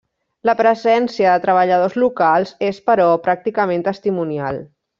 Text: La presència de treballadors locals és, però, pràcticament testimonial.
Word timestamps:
La 0.49 0.53
presència 0.61 1.33
de 1.35 1.43
treballadors 1.43 1.99
locals 2.05 2.55
és, 2.71 2.81
però, 2.89 3.07
pràcticament 3.29 3.87
testimonial. 3.91 4.61